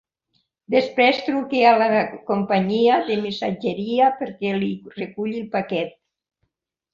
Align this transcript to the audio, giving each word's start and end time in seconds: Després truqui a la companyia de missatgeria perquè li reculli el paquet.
Després 0.75 1.17
truqui 1.25 1.59
a 1.71 1.73
la 1.81 1.89
companyia 2.29 2.95
de 3.11 3.19
missatgeria 3.27 4.09
perquè 4.23 4.55
li 4.57 4.71
reculli 4.97 5.39
el 5.43 5.47
paquet. 5.59 5.95